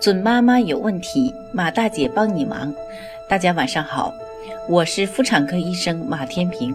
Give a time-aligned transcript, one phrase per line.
[0.00, 2.72] 准妈妈有问题，马大姐帮你忙。
[3.28, 4.10] 大家晚上好，
[4.66, 6.74] 我是妇产科医生马天平，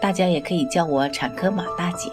[0.00, 2.10] 大家也可以叫我产科马大姐。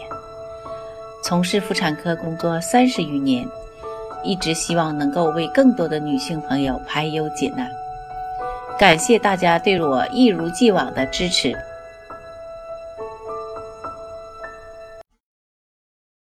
[1.23, 3.43] 从事妇产科工作三十余年，
[4.23, 7.67] 一直希望能够为更多的女性朋友排忧解难。
[8.77, 11.57] 感谢大家对我一如既往的支持。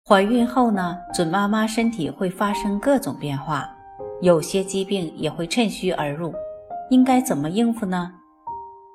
[0.07, 3.74] 怀孕后呢，准妈妈身体会发生各种变化。
[4.21, 6.33] 有些疾病也会趁虚而入，
[6.89, 8.11] 应该怎么应付呢？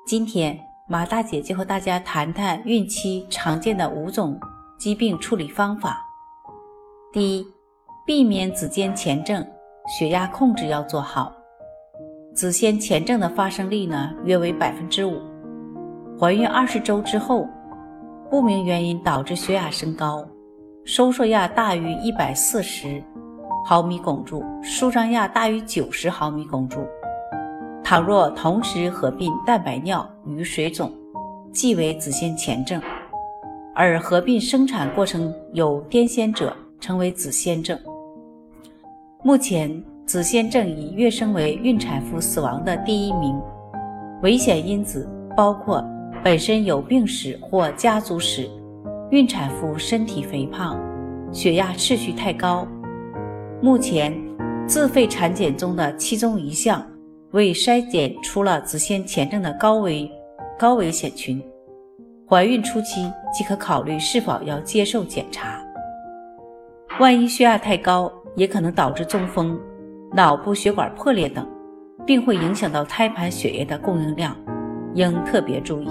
[0.07, 0.59] 今天
[0.89, 4.39] 马大姐就和大家谈谈孕期常见的五种
[4.79, 6.03] 疾病处理方法。
[7.13, 7.47] 第一，
[8.05, 9.45] 避免子痫前症，
[9.87, 11.31] 血压控制要做好。
[12.33, 15.21] 子痫前症的发生率呢，约为百分之五。
[16.19, 17.47] 怀孕二十周之后，
[18.29, 20.27] 不明原因导致血压升高，
[20.83, 23.03] 收缩压大于一百四十。
[23.63, 26.81] 毫米汞柱，舒张压大于九十毫米汞柱。
[27.83, 30.91] 倘若同时合并蛋白尿与水肿，
[31.51, 32.79] 即为子痫前症；
[33.75, 37.77] 而合并生产过程有癫痫者，称为子痫症。
[39.23, 43.39] 目前，子痫症已跃升为孕产妇死亡的第一名。
[44.23, 45.83] 危险因子包括
[46.23, 48.49] 本身有病史或家族史、
[49.09, 50.79] 孕产妇身体肥胖、
[51.31, 52.67] 血压持续太高。
[53.63, 54.11] 目前，
[54.67, 56.83] 自费产检中的其中一项
[57.29, 60.09] 为筛检出了子痫前症的高危
[60.57, 61.39] 高危险群，
[62.27, 65.63] 怀孕初期即可考虑是否要接受检查。
[66.99, 69.59] 万一血压太高，也可能导致中风、
[70.11, 71.47] 脑部血管破裂等，
[72.03, 74.35] 并会影响到胎盘血液的供应量，
[74.95, 75.87] 应特别注意。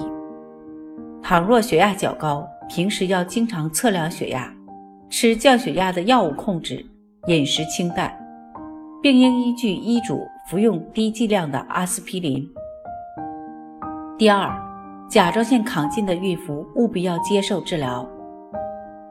[1.23, 4.53] 倘若血压较高，平时要经常测量血压，
[5.09, 6.85] 吃降血压的药物控制。
[7.27, 8.11] 饮食清淡，
[9.03, 12.49] 并应依据医嘱服用低剂量的阿司匹林。
[14.17, 14.51] 第二，
[15.07, 18.09] 甲状腺亢进的孕妇务必要接受治疗。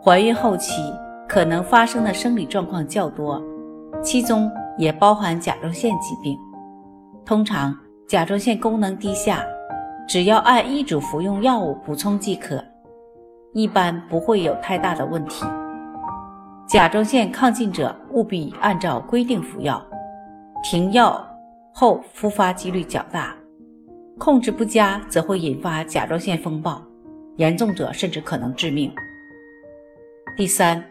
[0.03, 0.81] 怀孕后期
[1.28, 3.39] 可能发生的生理状况较多，
[4.01, 6.35] 其中也包含甲状腺疾病。
[7.23, 7.75] 通常
[8.07, 9.45] 甲状腺功能低下，
[10.07, 12.63] 只要按医嘱服用药物补充即可，
[13.53, 15.45] 一般不会有太大的问题。
[16.69, 19.84] 甲状腺亢进者务必按照规定服药，
[20.63, 21.28] 停药
[21.74, 23.35] 后复发几率较大，
[24.19, 26.80] 控制不佳则会引发甲状腺风暴，
[27.38, 28.94] 严重者甚至可能致命。
[30.38, 30.84] 第三，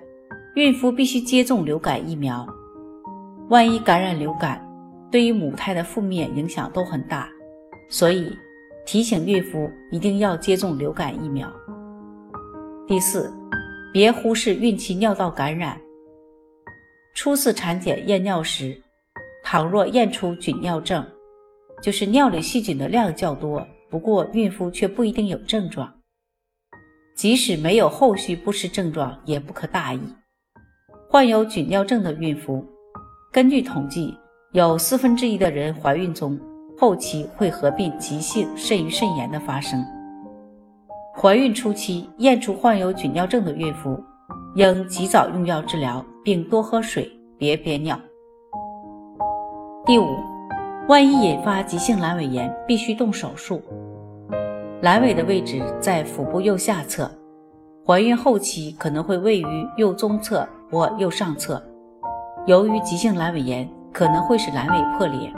[0.57, 2.45] 孕妇必须接种流感疫苗，
[3.49, 4.61] 万一感染流感，
[5.13, 7.29] 对于母胎的负面影响都很大，
[7.89, 8.37] 所以
[8.85, 11.49] 提醒孕妇一定要接种流感疫苗。
[12.89, 13.33] 第四。
[13.91, 15.81] 别忽视孕期尿道感染。
[17.15, 18.81] 初次产检验尿时，
[19.43, 21.05] 倘若验出菌尿症，
[21.83, 25.93] 就是尿里细菌的量较多，不过孕妇却不一定有症状。
[27.17, 30.01] 即使没有后续不适症状，也不可大意。
[31.09, 32.65] 患有菌尿症的孕妇，
[33.33, 34.15] 根据统计，
[34.53, 36.39] 有四分之一的人怀孕中
[36.79, 39.83] 后期会合并急性肾盂肾炎的发生。
[41.21, 44.01] 怀孕初期验出患有菌尿症的孕妇，
[44.55, 47.99] 应及早用药治疗，并多喝水，别憋尿。
[49.85, 50.07] 第五，
[50.87, 53.61] 万一引发急性阑尾炎，必须动手术。
[54.81, 57.11] 阑尾的位置在腹部右下侧，
[57.85, 61.61] 怀孕后期可能会位于右中侧或右上侧。
[62.47, 65.33] 由于急性阑尾炎可能会使阑尾破裂，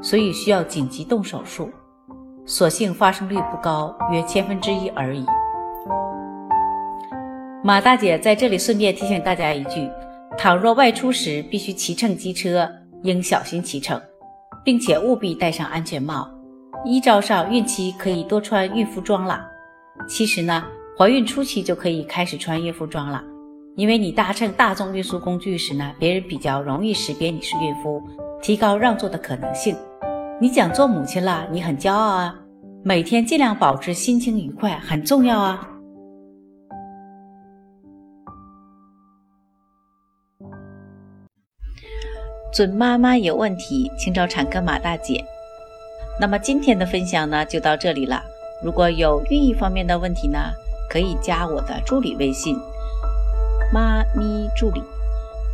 [0.00, 1.68] 所以需要紧急动手术。
[2.46, 5.24] 所幸发生率不高，约千分之一而已。
[7.62, 9.90] 马大姐在这里顺便提醒大家一句：
[10.36, 12.70] 倘若外出时必须骑乘机车，
[13.02, 13.98] 应小心骑乘，
[14.62, 16.28] 并且务必戴上安全帽。
[16.84, 19.40] 依照上，孕期可以多穿孕妇装了。
[20.06, 20.62] 其实呢，
[20.98, 23.24] 怀孕初期就可以开始穿孕妇装了，
[23.74, 28.02] 因为你搭乘大众运输工具时呢，别人比较容易识别你是孕妇，
[28.42, 29.74] 提高让座的可能性。
[30.40, 32.34] 你讲做母亲了，你很骄傲啊！
[32.82, 35.68] 每天尽量保持心情愉快，很重要啊。
[42.52, 45.24] 准妈妈有问题，请找产科马大姐。
[46.20, 48.20] 那么今天的分享呢，就到这里了。
[48.62, 50.38] 如果有孕育方面的问题呢，
[50.90, 52.56] 可以加我的助理微信
[53.72, 54.82] “妈咪助理”，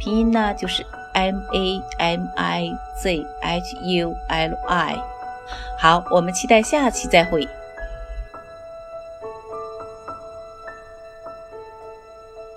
[0.00, 0.83] 拼音呢就是。
[1.12, 4.99] M A M I Z H U L I，
[5.79, 7.49] 好，我们期待下期再会。